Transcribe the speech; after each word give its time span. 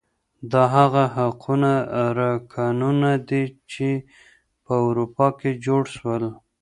دا 0.51 0.63
هغه 0.77 1.03
حقوقي 1.15 1.75
رکنونه 2.19 3.11
دي 3.29 3.43
چي 3.71 3.89
په 4.65 4.73
اروپا 4.87 5.27
کي 5.39 5.51
جوړ 5.65 5.83
سول. 5.97 6.23